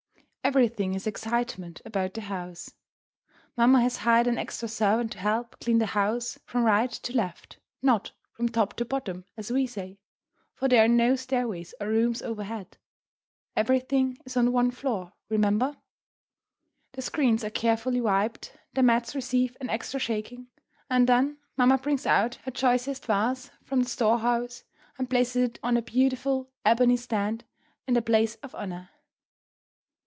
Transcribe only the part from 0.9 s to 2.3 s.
is excitement about the